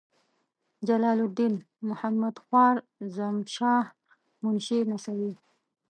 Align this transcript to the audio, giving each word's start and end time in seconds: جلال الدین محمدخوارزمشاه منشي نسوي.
جلال 0.87 1.19
الدین 1.25 1.53
محمدخوارزمشاه 1.89 3.85
منشي 4.41 4.79
نسوي. 4.89 5.33